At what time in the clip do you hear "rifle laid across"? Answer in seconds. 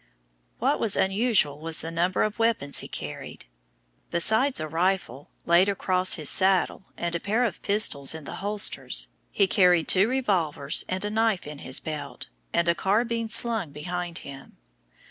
4.67-6.15